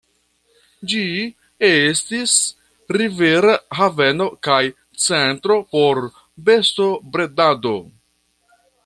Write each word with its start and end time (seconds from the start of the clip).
Ĝi 0.91 1.01
estis 1.67 2.31
rivera 2.97 3.53
haveno 3.81 4.27
kaj 4.49 4.59
centro 5.05 5.59
por 5.77 6.03
bestobredado. 6.49 7.77